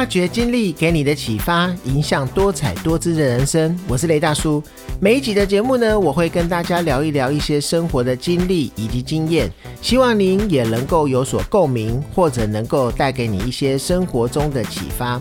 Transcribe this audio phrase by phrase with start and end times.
[0.00, 3.78] 发掘经历给你的启发，影响多彩多姿的人生。
[3.86, 4.62] 我是雷大叔。
[4.98, 15.20] 每一集的节目呢，我会跟大家聊一聊一些生活的经历以及经验，希望您也能够有所共鸣，或者能够带给你一些生活中的启发。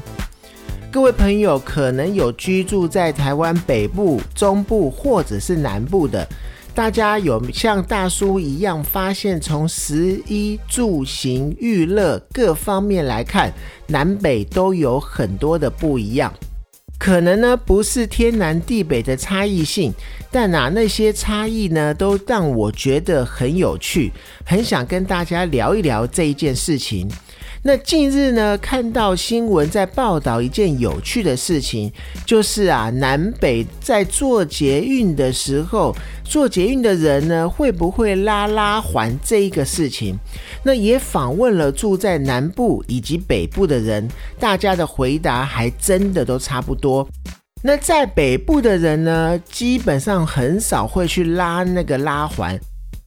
[0.89, 6.25] 各位朋友，可能有居住在台湾北部、中部或者是南部的。
[6.73, 13.51] 大家有像大叔一样发现，从食衣住行娱乐各方面来看，
[13.87, 16.33] 南北都有很多的不一样。
[16.97, 19.93] 可能呢不是天南地北的差异性，
[20.31, 24.11] 但啊那些差异呢，都让我觉得很有趣，
[24.45, 27.09] 很想跟大家聊一聊这一件事情。
[27.61, 31.91] 那近日呢，看到新闻在报道一件有趣的事情，
[32.25, 40.17] 就是啊，南北在做捷运的时候，做捷运的人呢，会不会拉拉环这一个事情？
[40.63, 47.05] 那也访问了住在南部以及北部的人，大家的回答还真的都差不多。
[47.61, 52.57] 那在北部的人呢，基本上很少会去拉那个拉环。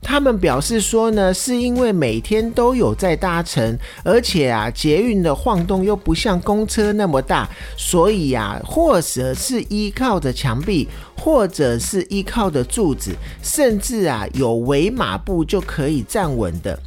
[0.02, 16.78] 他们表示说呢，是因为每天都有在搭乘，而且啊，捷运的晃动又不像公车那么大，所以啊，或者是依靠着墙壁，或者是依靠着柱子，甚至啊，有围马步就可以站稳的。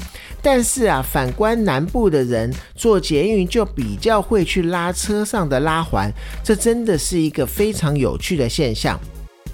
[0.41, 6.11] 但是啊，反观南部的人坐捷运就比较会去拉车上的拉环，
[6.43, 8.99] 这真的是一个非常有趣的现象。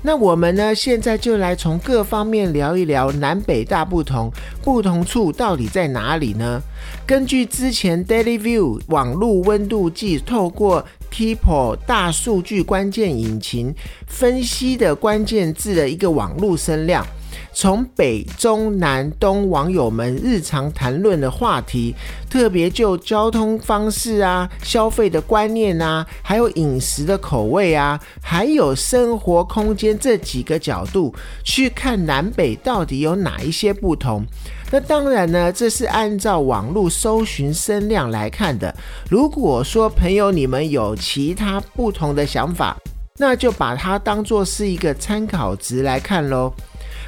[0.03, 0.73] 那我们呢？
[0.73, 4.31] 现在就来从各方面聊一聊南北大不同，
[4.63, 6.59] 不同处到底在哪里呢？
[7.05, 13.73] 根据之前 Daily View 网络温度计透过 Keepo 大数据关键引擎
[14.07, 17.05] 分析的关键字的一个网络声量。
[17.53, 21.93] 从北、中、南、东网友们日常谈论的话题，
[22.29, 31.13] 特别就交通方式啊、消费的观念啊，还有饮食的口味啊，还有生活空间这几个角度
[31.43, 34.25] 去看南北到底有哪一些不同。
[34.71, 38.73] 那当然呢，这是按照网络搜寻声量来看的。
[39.09, 42.77] 如果说朋友你们有其他不同的想法，
[43.17, 46.53] 那就把它当做是一个参考值来看喽。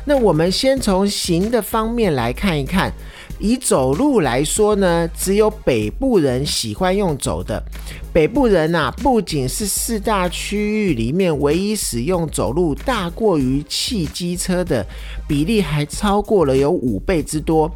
[0.05, 2.91] 那我们先从行的方面来看一看，
[3.39, 7.63] 以走路来说呢，只有北部人喜欢用走的。
[8.11, 14.85] 北部人呐，不仅是四大区域里面唯一使用走路大过于汽机车的
[15.27, 17.71] 比例，还超过了有五倍之多。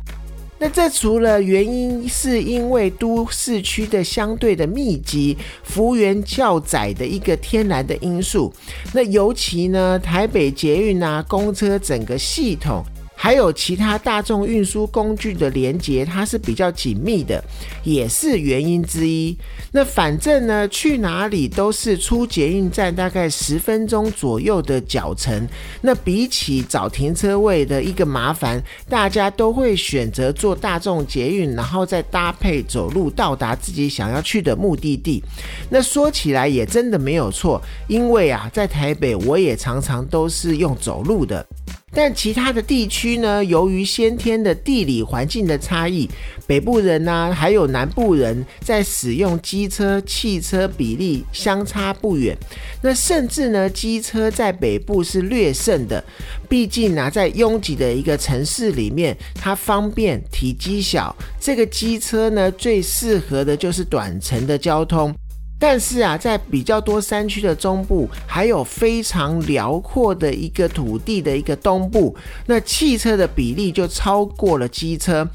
[0.59, 8.51] 那这除了原因是因为都市区的相对的密集、幅员较窄的一个天然的因素，
[8.93, 12.83] 那尤其呢，台北捷运啊、公车整个系统。
[13.19, 17.43] 还有其他大众运输工具的连接，它是比较紧密的，
[17.83, 19.35] 也是原因之一。
[19.71, 25.45] 那反正呢，去哪里都是出捷运站大概十分钟左右的脚程。
[25.81, 35.23] 那比起找停车位的一个麻烦，大家都会选择坐大众捷运，然后再搭配走路到达自己想要去的目的地。
[35.71, 41.43] 那说起来也真的没有错，因为啊，在台北我也常常都是用走路的。
[41.93, 43.43] 但其他的地区呢？
[43.43, 46.07] 由于先天的地理环境的差异，
[46.45, 52.37] 北部人呢，还有南部人在使用机车、汽车比例相差不远。
[52.81, 56.03] 那甚至呢，机车在北部是略胜的。
[56.49, 65.15] 毕竟呢，在拥挤的一个城市里面，它方便、体积小，这个机车呢，最适合的就是短程的交通。
[65.59, 75.27] 但是啊，在比较多山区的中部，还有非常辽阔的一个土地的一个东部，那汽车的比例就超过了机车。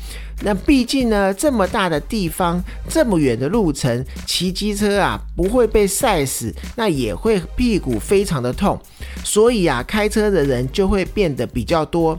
[0.45, 8.79] 那毕竟呢，这么大的地方，这么远的路程，骑机车啊不会被晒死，那也会屁股非常的痛，
[9.25, 12.19] 所以啊，开车的人就会变得比较多。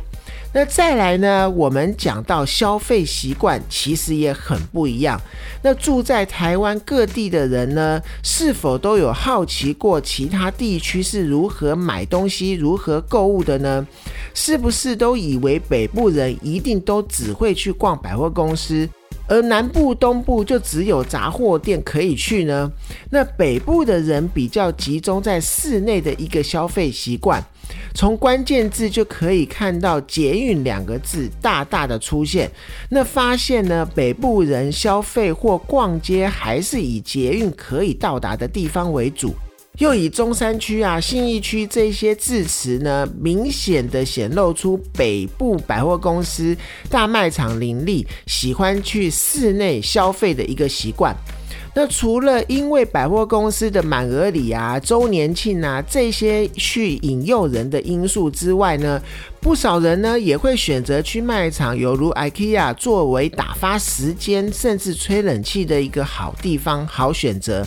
[0.56, 1.50] 那再来呢？
[1.50, 5.20] 我们讲到消费习惯，其实也很不一样。
[5.64, 13.88] 那住在台湾各地的人呢，是否都有好奇过其他地区是如何买东西、如何购物的呢？
[14.36, 18.88] 是不是都以为北部人一定都只会去逛百货公司？
[19.26, 22.70] 而南部、东部就只有杂货店可以去呢？
[23.10, 27.44] 那北部的人比较集中在室内的一个消费习惯，
[27.94, 32.50] 从关键字就可以看到“捷运”两个字大大的出现。
[32.90, 39.34] 那发现呢，北部人消费或逛街还是以捷运可以到达的地方为主。
[39.80, 46.56] 又以中山区啊、信义区这些字词呢，明显的显露出北部百货公司
[46.92, 51.16] 大卖场林立，喜欢去室内消费的一个习惯。
[51.76, 59.02] 那除了因为百货公司的满额礼啊、周年庆啊这些去引诱人的因素之外呢，
[59.42, 67.66] 不少人呢也会选择去卖场，犹如 IKEA 作为打发时间甚至吹冷气的一个好地方、好选择。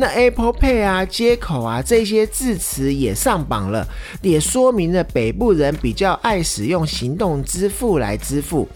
[0.00, 3.86] 那 Apple Pay 啊、接口啊这些字词也上榜了，
[4.22, 8.66] 也说明了北部人比较爱使用行动支付来支付。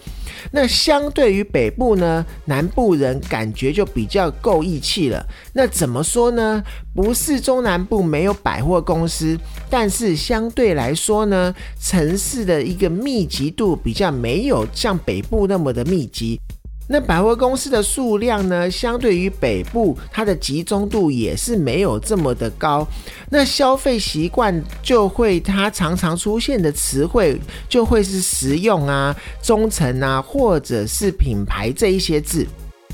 [0.51, 5.25] 那相对于北部呢，南部人感觉就比较够义气了。
[5.53, 6.63] 那怎么说呢？
[6.93, 9.35] 不是中南部没有百货公司，
[9.67, 16.39] 但是相对来说呢，城市的一个密集度比较没有像北部那么的密集。
[16.87, 22.87] 那百货公司的数量呢，相对于北部，它的集中度也是没有这么的高。
[23.31, 32.45] 那消费习惯就会，它常常出现的词汇就会是实用啊、忠诚啊，或者是品牌这一些字。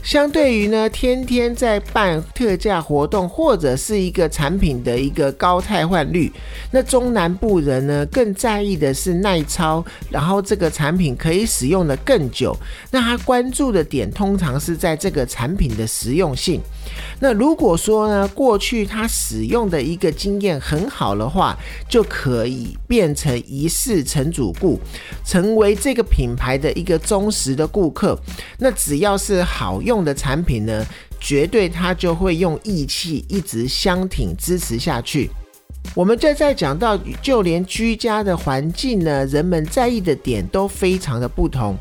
[0.04, 6.32] 相对于呢，天天在办特价活动或者是一个产品的一个高汰换率，
[6.72, 12.58] 那中南部人呢更在意的是耐操，然后这个产品可以使用的更久。
[12.90, 16.60] 那他关注的点通常是在这个产品的实用性。
[17.20, 21.58] 那如果说呢，过去他使用的一个经验很好的话，
[21.88, 24.80] 就可以变成一世成主顾，
[25.26, 28.20] 成为这个品牌的一个忠实的顾客。
[28.58, 30.86] 那只要是好用的产品呢，
[31.20, 35.30] 绝对他就会用义气一直相挺支持下去。
[35.96, 41.76] 我们再再讲到，就连居家的环境呢，人们在意的点都非常的不同。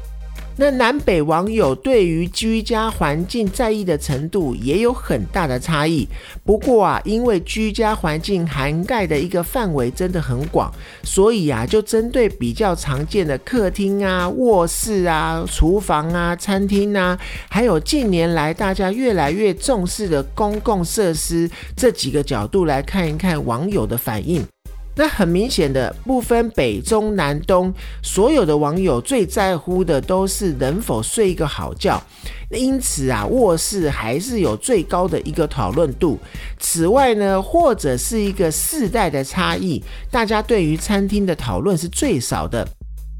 [0.60, 6.06] 那南北网友对于居家环境在意的程度也有很大的差异。
[6.44, 10.70] 不过啊，因为居家环境涵盖的一个范围真的很广，
[11.02, 17.18] 所以啊，就针对比较常见的客厅啊、卧室啊、厨房啊、餐厅啊，
[17.48, 24.46] 还有近年来大家越来越重视的公共设施这几个角度来看一看网友的反应。
[24.96, 27.72] 那很明显的，不分北中南东，
[28.02, 32.02] 所有的网友最在乎的都是能否睡一个好觉。
[32.50, 36.18] 因此啊，卧室还是有最高的一个讨论度。
[36.58, 42.66] 此外呢，或者是一个世代的差异，大家对于餐厅的讨论是最少的。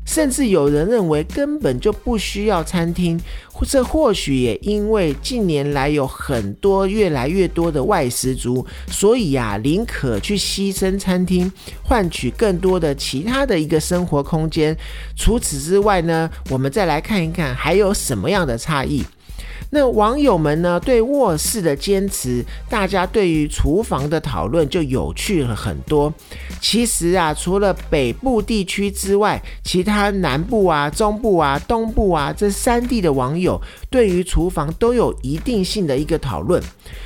[0.05, 3.20] 甚至有人认为根本就不需要餐厅，
[3.67, 11.50] 这或许也因为近年来有很多越来越多的外食族，所以啊，宁可去牺牲餐厅，
[11.85, 14.76] 换取更多的其他的一个生活空间。
[15.14, 19.05] 除此之外呢，我们再来看一看还有什么样的差异。
[19.72, 20.81] 那网友们呢？
[20.81, 26.12] 对卧室的坚持，大家对于厨房的讨论就有趣了很多。
[26.61, 36.61] 其实啊，除了北部地区之外，其他南部啊、中部啊、东部啊这三地的网友，对于厨房都有一定性的一个讨论。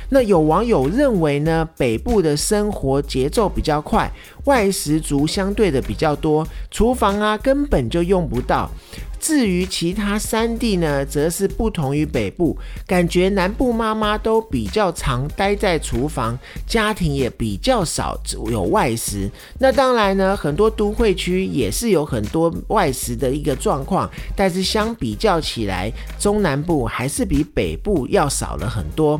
[0.09, 4.11] 那有网友认为呢，北部的生活节奏比较快，
[4.45, 8.69] 外食族相对的比较多，厨房啊根本就用不到。
[9.17, 12.55] 至于其他三地呢，则是不同于北部，
[12.85, 16.37] 感觉南部妈妈都比较常待在厨房，
[16.67, 18.15] 家庭也比较少
[18.51, 19.27] 有外食。
[19.57, 29.19] 那当然呢，很多都会区也是有很多外食的一个状况，但是相比较起来，中南部还是比北部要少了很多。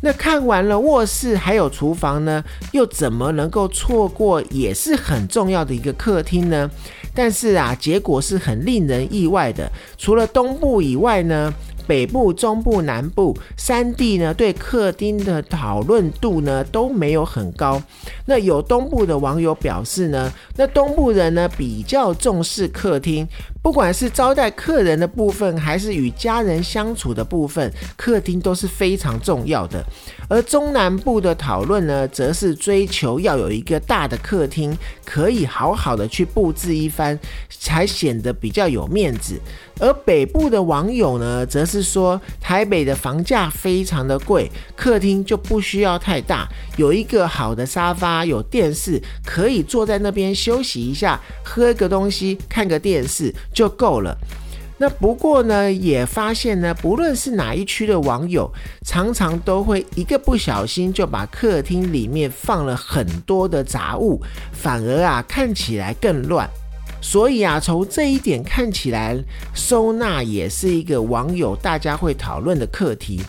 [0.00, 6.70] 那看完了卧室还有厨房呢，又怎么能够错过也是很重要的一个客厅呢？
[7.14, 9.70] 但是啊，结果是很令人意外的。
[9.96, 11.52] 除了东部以外呢，
[11.84, 17.82] 北部、中部、南部三地呢，对客厅的讨论度呢都没有很高。
[18.26, 23.26] 那有东部的网友表示呢，那东部人呢比较重视客厅。
[23.62, 29.84] 不管是招待客人的部分，还是与家人相处的部分，客厅都是非常重要的。
[30.28, 37.18] 而中南部的讨论呢，则是追求要有一个大的客厅，可以好好的去布置一番，
[37.50, 39.38] 才显得比较有面子。
[39.80, 53.34] 而北部的网友呢，则是说台北的房价非常的贵，客厅就不需要太大，有一个好的沙发，有电视，可以坐在那边休息一下，喝个东西，看个电视。
[53.52, 54.16] 就够了。
[54.80, 58.48] 那不过呢，也发现呢，不论是哪一区的网友，
[58.86, 66.48] 常常都会一个不小心就把客厅里面放了很多的杂物，反而啊看起来更乱。
[67.00, 69.16] 所以啊，从这一点看起来，
[69.52, 73.20] 收纳也是一个网友大家会讨论的课题。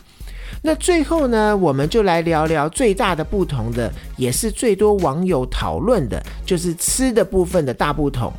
[0.61, 8.31] 那最后呢，我们就来聊聊最大的不同的，也是最多网友讨论的，就是吃的部分的大不同。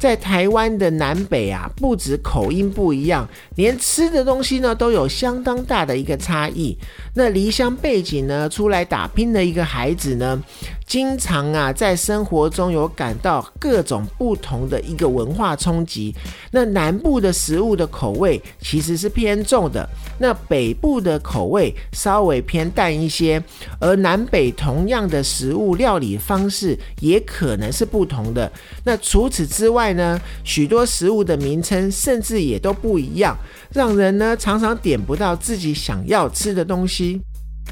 [0.00, 6.74] 在台湾的南北啊，不止口音不一样，连吃的东西呢都有相当大的一个差异。
[7.14, 10.42] 那离乡背景呢，出来打拼的一个孩子呢，
[10.90, 16.12] 经常啊在生活中有感到各种不同的一个文化冲击。
[16.50, 23.40] 那南部的食物的口味其实是偏重的，那北部的口味稍微偏淡一些，
[23.78, 28.50] 而南北同样的食物料理方式也可能是不同的。
[28.82, 33.38] 那除此之外呢，许多食物的名称甚至也都不一样，
[33.72, 37.20] 让人呢常常点不到自己想要吃的东西。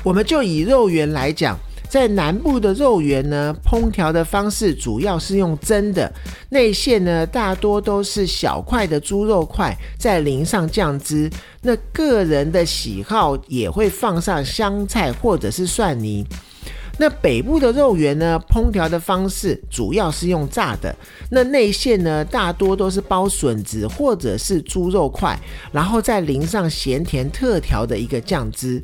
[0.05, 1.59] 我们就以肉圆来讲，
[1.89, 6.13] 在南部的肉圆呢，烹调的方式主要是用蒸的，
[6.51, 11.31] 内馅呢大多都是小块的猪肉块，再淋上酱汁。
[11.63, 16.25] 那个人的喜好也会放上香菜或者是蒜泥。
[17.01, 18.41] 那北部的肉圆呢？
[18.51, 20.93] 烹调的方式主要是用炸的。
[21.31, 25.39] 那内馅呢，大多都是包笋子或者是猪肉块，
[25.71, 28.83] 然后再淋上咸甜特调的一个酱汁。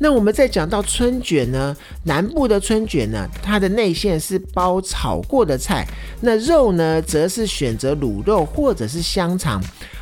[0.00, 5.86] 那我们再讲到春卷呢，南部的春卷呢，它的内馅是包炒过的菜，
[6.20, 9.60] 那肉呢，则是选择卤肉或者是香肠。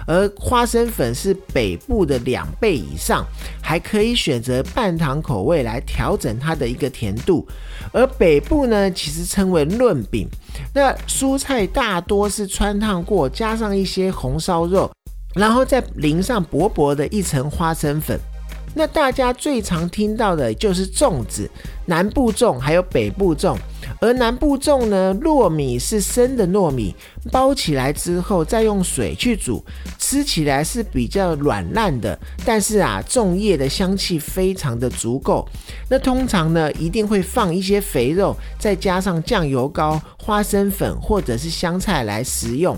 [0.09, 3.27] 而花生粉是北部的两倍以上，
[3.61, 7.45] 还可以选择半糖口味来调整它的一个甜度。
[7.93, 10.29] 而北部呢，其实称为润饼，
[10.73, 14.89] 那蔬菜大多是穿烫过，加上一些红烧肉，
[15.35, 18.17] 然后再淋上薄薄的一层花生粉。
[18.79, 21.51] 那大家最常听到的就是粽子，
[21.87, 23.57] 南部粽还有北部粽。
[24.03, 26.95] 而南部粽呢，糯米是生的糯米，
[27.33, 29.65] 包起来之后再用水去煮，
[29.99, 32.19] 吃起来是比较软烂的。
[32.45, 35.49] 但是啊，粽叶的香气非常的足够。
[35.89, 42.77] 那通常呢，一定会放一些肥肉，再加上酱油膏、花生粉或者是香菜来食用。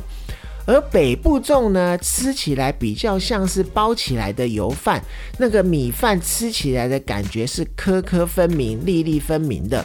[0.68, 5.02] 而北部粽呢，吃起来比较像是包起来的油饭，
[5.38, 9.82] 那个米饭吃起来的感觉是颗颗分明、粒粒分明的。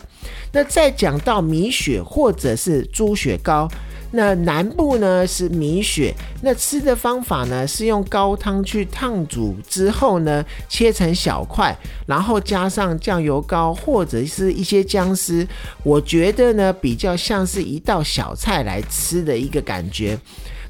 [0.51, 3.65] 那再讲到米血或者是猪血糕，
[4.11, 11.73] 那南部呢是米血，那吃的方法呢是用高汤去烫煮之后呢，切成小块，
[12.05, 15.47] 然后加上酱油膏或者是一些姜丝，
[15.81, 20.19] 我觉得呢比较像是一道小菜来吃的一个感觉。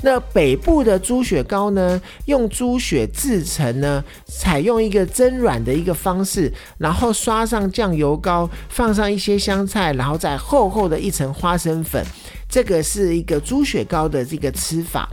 [0.05, 12.05] 那北部的猪血糕呢，用猪血制成呢，采用一个蒸软的一个方式，然后刷上酱油膏，放上一些香菜，然后再厚厚的一层花生粉，
[12.50, 15.10] 这个是一个猪血糕的这个吃法。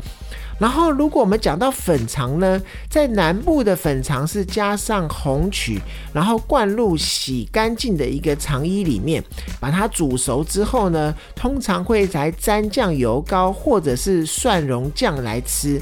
[0.61, 5.81] 然后，如果我们讲到粉肠呢，在南部的粉肠是加上红曲，
[6.13, 9.25] 然后灌入洗干净的一个肠衣里面，
[9.59, 15.81] 把它煮熟之后呢，通常会来沾酱油膏或者是蒜蓉酱来吃。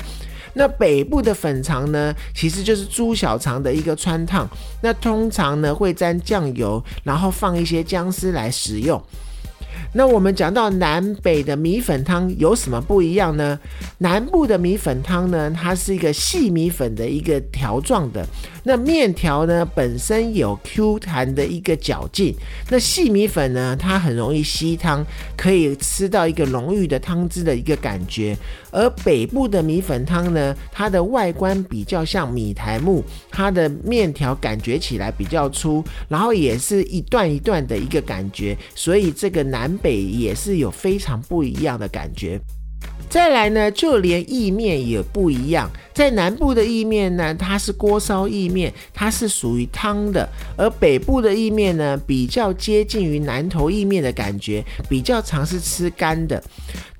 [0.54, 4.48] 那北部的粉肠呢，其实就是猪小肠的一个穿烫，
[4.80, 9.00] 那通常呢会沾酱油，然后放一些姜丝来食用。
[9.94, 13.58] 那我们讲到南北的米粉汤有什么不一样呢？
[13.98, 18.24] 南部的米粉汤呢，它是一个细米粉的一个条状的，
[18.68, 22.34] 那面条呢本身有 Q 弹的一个嚼劲，
[22.68, 25.02] 那细米粉呢，它很容易吸汤，
[25.38, 28.36] 可以吃到一个浓郁的汤汁的一个感觉。
[28.70, 42.38] 而北部的米粉汤呢，它的外观比较像米苔木，它的面条感觉起来比较粗，然后也是一段一段的一个感觉，所以这个南北也是有非常不一样的感觉。
[43.08, 45.70] 再来呢，就连意面也不一样。
[45.94, 56.40] 在南部的意面呢，它是锅烧意面，它是属于汤的；而北部的意面呢，比较接近于南投意面的感觉，比较常是吃干的。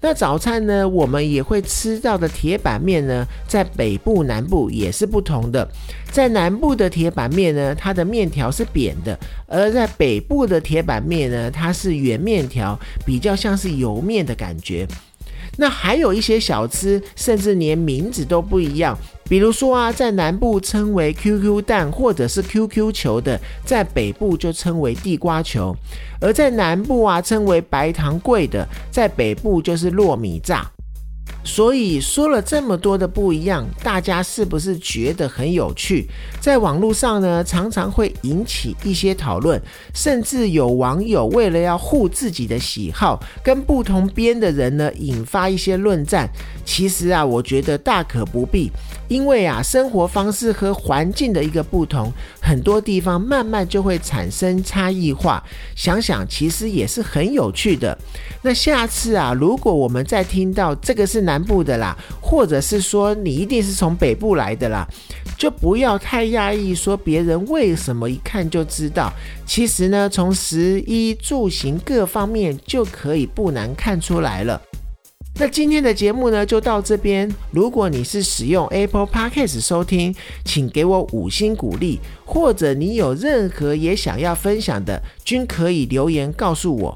[0.00, 5.68] 那早餐呢，我们也会吃到的铁板面呢，在北部、南部也是不同的。
[6.10, 9.14] 在南部的铁板面呢，它的面条是扁的；
[9.46, 14.88] 而在北部的铁板面呢，它是圆面条，比较像是油面的感觉。
[15.60, 18.96] 那还有一些小吃，甚至连名字都不一样。
[19.28, 25.74] 比如说啊，在南部称为 QQ 蛋或者是 QQ 球的，在北部就称为地瓜球；
[26.20, 30.70] 而在南部啊称为白糖桂的，在北部就是糯米炸。
[31.44, 36.06] 所以说了这么多的不一样，大家是不是觉得很有趣？
[36.40, 39.60] 在网络上呢，常常会引起一些讨论，
[39.94, 46.28] 甚至有网友为了要护自己的喜好，跟不同边的人呢，引发一些论战。
[46.66, 48.70] 其实啊，我觉得大可不必。
[49.08, 55.42] 因为啊，生活方式和环境的一个不同，很多地方慢慢就会产生差异化。
[55.74, 57.96] 想想其实也是很有趣的。
[58.42, 64.86] 那下次啊，如果我们再听到这个是南部的啦，或者是说你一定是从北部来的啦，
[65.36, 69.12] 就不要太讶异，说别人为什么一看就知道。
[69.46, 74.60] 其实呢，从食衣住行各方面就可以不难看出来了。
[75.40, 77.32] 那今天的节目呢，就到这边。
[77.52, 80.12] 如果你是使用 Apple Podcast 收听，
[80.44, 86.92] 请给我五星鼓励，或者你有任何也想要分享的，均可以留言告诉我。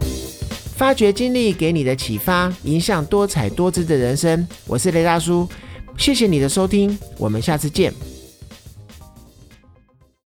[0.75, 4.45] 发掘经历给你的启发，影响多彩多姿的人生。
[4.67, 5.49] 我是雷大叔，
[5.97, 7.95] 谢谢你的收听，我们下次见。